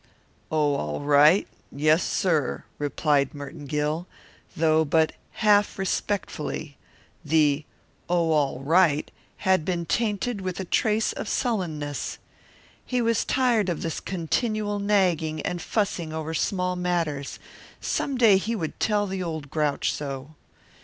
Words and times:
"Oh, 0.51 0.73
all 0.77 1.01
right 1.01 1.47
yes, 1.71 2.01
sir," 2.01 2.63
replied 2.79 3.35
Merton 3.35 3.67
Gill, 3.67 4.07
though 4.57 4.83
but 4.83 5.11
half 5.33 5.77
respectfully. 5.77 6.75
The 7.23 7.65
"Oh, 8.09 8.31
all 8.31 8.61
right" 8.61 9.11
had 9.45 9.63
been 9.63 9.85
tainted 9.85 10.41
with 10.41 10.59
a 10.59 10.65
trace 10.65 11.13
of 11.13 11.29
sullenness. 11.29 12.17
He 12.83 12.99
was 12.99 13.23
tired 13.23 13.69
of 13.69 13.83
this 13.83 13.99
continual 13.99 14.79
nagging 14.79 15.39
and 15.43 15.61
fussing 15.61 16.11
over 16.13 16.33
small 16.33 16.75
matters; 16.75 17.37
some 17.79 18.17
day 18.17 18.37
he 18.37 18.55
would 18.55 18.79
tell 18.79 19.05
the 19.05 19.21
old 19.21 19.51
grouch 19.51 19.93
so. 19.93 20.33